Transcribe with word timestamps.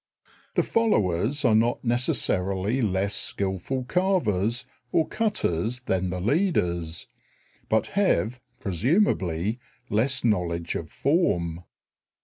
The 0.55 0.63
followers 0.63 1.45
are 1.45 1.53
not 1.53 1.85
necessarily 1.85 2.81
less 2.81 3.13
skilful 3.13 3.83
carvers 3.83 4.65
or 4.91 5.07
cutters 5.07 5.81
than 5.81 6.09
the 6.09 6.19
leaders, 6.19 7.05
but 7.69 7.85
have, 7.93 8.41
presumably, 8.59 9.59
less 9.91 10.23
knowledge 10.23 10.73
of 10.73 10.89
form. 10.91 11.65